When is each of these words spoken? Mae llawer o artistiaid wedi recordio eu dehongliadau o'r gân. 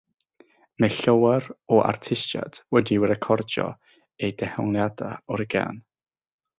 Mae 0.83 0.95
llawer 0.95 1.49
o 1.75 1.79
artistiaid 1.91 2.59
wedi 2.79 2.99
recordio 3.13 3.69
eu 4.25 4.35
dehongliadau 4.43 5.25
o'r 5.37 5.49
gân. 5.57 5.83